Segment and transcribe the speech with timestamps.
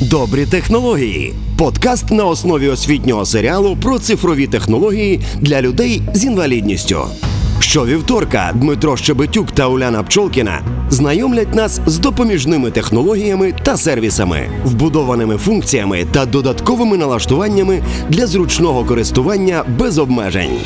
[0.00, 1.34] Добрі технології.
[1.56, 7.00] Подкаст на основі освітнього серіалу про цифрові технології для людей з інвалідністю.
[7.60, 16.06] Щовівторка Дмитро Щебетюк та Уляна Пчолкіна знайомлять нас з допоміжними технологіями та сервісами, вбудованими функціями
[16.12, 20.58] та додатковими налаштуваннями для зручного користування без обмежень.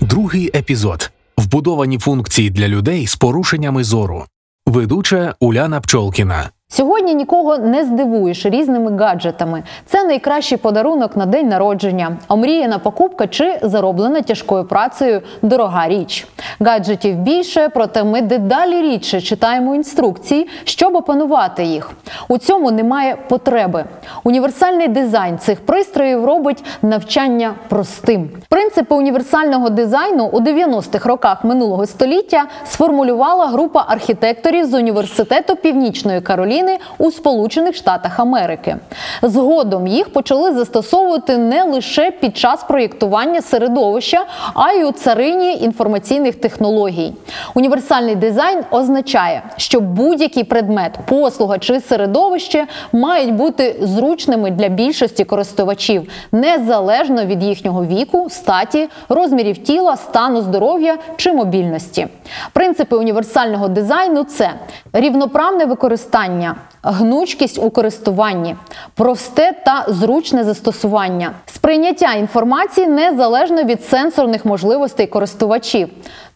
[0.00, 4.24] Другий епізод вбудовані функції для людей з порушеннями зору.
[4.66, 6.50] Ведуча Уляна Пчолкіна.
[6.68, 9.62] Сьогодні нікого не здивуєш різними гаджетами.
[9.86, 16.26] Це найкращий подарунок на день народження, омріяна покупка чи зароблена тяжкою працею дорога річ.
[16.60, 21.90] Гаджетів більше, проте ми дедалі рідше читаємо інструкції, щоб опанувати їх.
[22.28, 23.84] У цьому немає потреби.
[24.24, 28.30] Універсальний дизайн цих пристроїв робить навчання простим.
[28.48, 36.53] Принципи універсального дизайну у 90-х роках минулого століття сформулювала група архітекторів з університету Північної Кароліни
[36.98, 38.76] у Сполучених Штатах Америки.
[39.22, 46.34] Згодом їх почали застосовувати не лише під час проєктування середовища, а й у царині інформаційних
[46.34, 47.12] технологій.
[47.54, 56.10] Універсальний дизайн означає, що будь-який предмет, послуга чи середовище мають бути зручними для більшості користувачів,
[56.32, 62.06] незалежно від їхнього віку, статі, розмірів тіла, стану здоров'я чи мобільності.
[62.52, 64.50] Принципи універсального дизайну це
[64.94, 68.56] рівноправне використання, гнучкість у користуванні,
[68.94, 75.88] просте та зручне застосування, сприйняття інформації незалежно від сенсорних можливостей користувачів.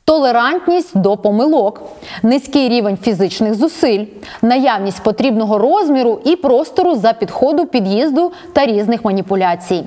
[0.05, 1.83] Толерантність до помилок,
[2.23, 4.05] низький рівень фізичних зусиль,
[4.43, 9.85] наявність потрібного розміру і простору за підходу під'їзду та різних маніпуляцій.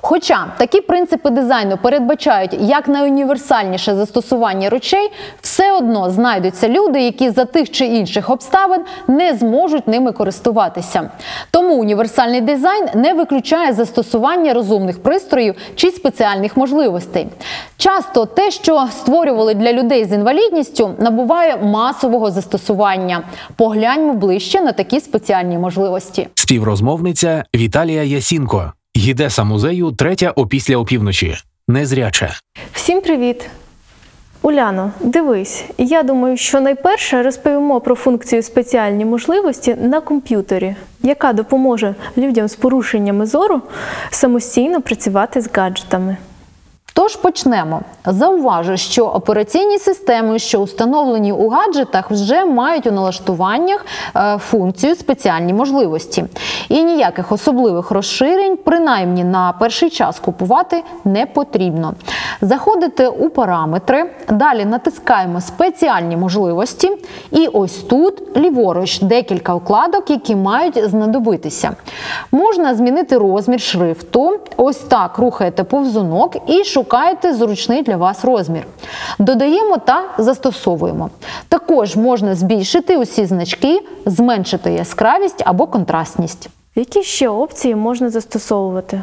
[0.00, 7.44] Хоча такі принципи дизайну передбачають як найуніверсальніше застосування речей, все одно знайдуться люди, які за
[7.44, 11.10] тих чи інших обставин не зможуть ними користуватися.
[11.50, 17.28] Тому універсальний дизайн не виключає застосування розумних пристроїв чи спеціальних можливостей.
[17.76, 23.22] Часто те, що створювали для людей з інвалідністю, набуває масового застосування.
[23.56, 26.28] Погляньмо ближче на такі спеціальні можливості.
[26.34, 28.72] Співрозмовниця Віталія Ясінко.
[29.02, 31.36] Гідеса музею третя опісля опівночі.
[31.68, 32.34] Незряча.
[32.72, 33.50] Всім привіт!
[34.42, 41.94] Уляно, дивись, я думаю, що найперше розповімо про функцію спеціальні можливості на комп'ютері, яка допоможе
[42.16, 43.62] людям з порушеннями зору
[44.10, 46.16] самостійно працювати з гаджетами.
[47.02, 47.80] Тож почнемо.
[48.06, 53.86] Зауважу, що операційні системи, що установлені у гаджетах, вже мають у налаштуваннях
[54.16, 56.24] е, функцію спеціальні можливості.
[56.68, 61.94] І ніяких особливих розширень, принаймні на перший час купувати не потрібно.
[62.40, 66.90] Заходите у параметри, далі натискаємо спеціальні можливості,
[67.30, 71.70] і ось тут ліворуч декілька вкладок, які мають знадобитися.
[72.32, 76.91] Можна змінити розмір шрифту, ось так рухаєте повзунок і шукаєте
[77.32, 78.66] зручний для вас розмір.
[79.18, 81.10] Додаємо та застосовуємо.
[81.48, 86.48] Також можна збільшити усі значки, зменшити яскравість або контрастність.
[86.74, 89.02] Які ще опції можна застосовувати?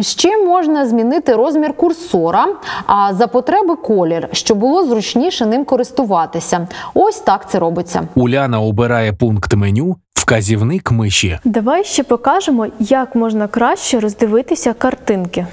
[0.00, 2.46] Ще можна змінити розмір курсора,
[2.86, 6.68] а за потреби колір, щоб було зручніше ним користуватися.
[6.94, 8.08] Ось так це робиться.
[8.14, 11.38] Уляна обирає пункт меню Вказівник миші.
[11.44, 15.46] Давай ще покажемо, як можна краще роздивитися картинки.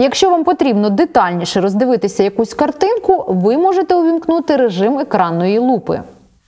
[0.00, 6.00] Якщо вам потрібно детальніше роздивитися якусь картинку, ви можете увімкнути режим екранної лупи.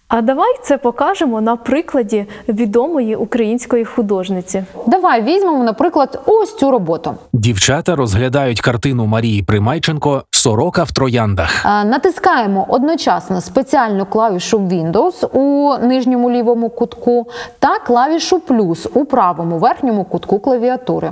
[0.09, 4.65] А давай це покажемо на прикладі відомої української художниці.
[4.87, 7.15] Давай візьмемо, наприклад, ось цю роботу.
[7.33, 11.66] Дівчата розглядають картину Марії Примайченко Сорока в трояндах.
[11.66, 17.27] Е, Натискаємо одночасно спеціальну клавішу Windows у нижньому лівому кутку
[17.59, 21.10] та клавішу плюс у правому верхньому кутку клавіатури.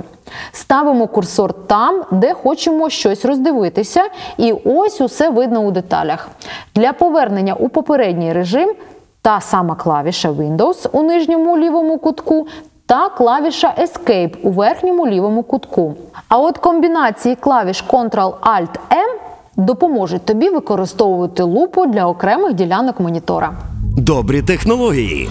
[0.51, 4.03] Ставимо курсор там, де хочемо щось роздивитися,
[4.37, 6.29] і ось усе видно у деталях.
[6.75, 8.73] Для повернення у попередній режим
[9.21, 12.47] та сама клавіша Windows у нижньому лівому кутку
[12.85, 15.95] та клавіша Escape у верхньому лівому кутку.
[16.29, 19.19] А от комбінації клавіш Ctrl-Alt-M
[19.55, 23.53] допоможуть тобі використовувати лупу для окремих ділянок монітора.
[23.97, 25.29] Добрі технології.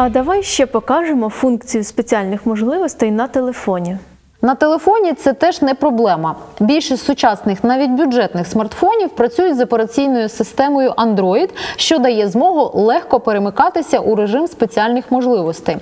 [0.00, 3.98] А давай ще покажемо функцію спеціальних можливостей на телефоні.
[4.42, 6.34] На телефоні це теж не проблема.
[6.60, 13.98] Більшість сучасних, навіть бюджетних смартфонів працюють з операційною системою Android, що дає змогу легко перемикатися
[13.98, 15.76] у режим спеціальних можливостей.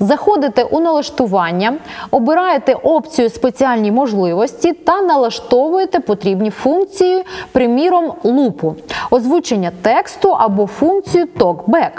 [0.00, 1.74] Заходите у налаштування,
[2.10, 8.76] обираєте опцію спеціальні можливості та налаштовуєте потрібні функції, приміром, лупу,
[9.10, 11.90] озвучення тексту або функцію TalkBack.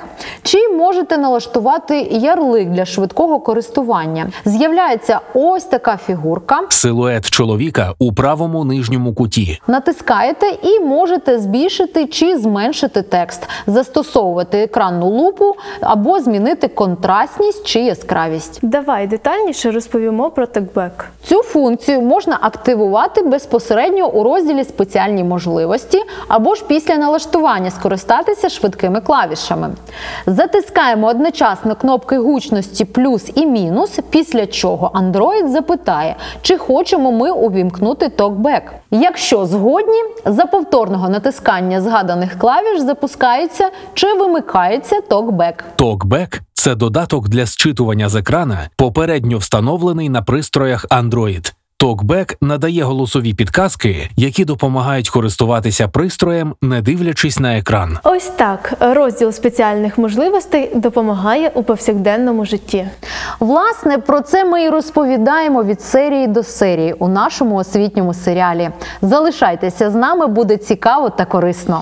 [0.52, 4.30] Чи можете налаштувати ярлик для швидкого користування?
[4.46, 6.60] З'являється ось така фігурка.
[6.70, 9.62] Силует чоловіка у правому нижньому куті.
[9.68, 18.60] Натискаєте і можете збільшити чи зменшити текст, застосовувати екранну лупу або змінити контрастність чи яскравість.
[18.62, 21.08] Давай детальніше розповімо про текбек.
[21.24, 29.02] Цю функцію можна активувати безпосередньо у розділі спеціальні можливості або ж після налаштування скористатися швидкими
[29.02, 29.70] клавішами.
[30.42, 38.10] Затискаємо одночасно кнопки гучності плюс і мінус, після чого Android запитає, чи хочемо ми увімкнути
[38.10, 38.74] токбек.
[38.92, 45.64] Якщо згодні, за повторного натискання згаданих клавіш запускається чи вимикається токбек.
[45.78, 51.54] TalkBack– це додаток для зчитування з екрана, попередньо встановлений на пристроях Android.
[51.82, 57.98] TalkBack надає голосові підказки, які допомагають користуватися пристроєм, не дивлячись на екран.
[58.04, 62.88] Ось так розділ спеціальних можливостей допомагає у повсякденному житті.
[63.40, 68.70] Власне, про це ми і розповідаємо від серії до серії у нашому освітньому серіалі.
[69.02, 71.82] Залишайтеся з нами, буде цікаво та корисно.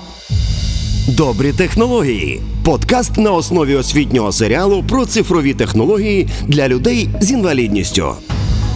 [1.08, 2.40] Добрі технології.
[2.64, 8.14] Подкаст на основі освітнього серіалу про цифрові технології для людей з інвалідністю.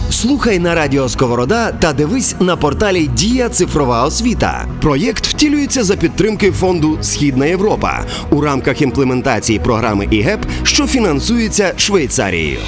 [0.09, 4.65] Слухай на радіо Сковорода та дивись на порталі Дія Цифрова освіта.
[4.81, 12.59] Проєкт втілюється за підтримки фонду Східна Європа у рамках імплементації програми ІГЕП, що фінансується Швейцарією.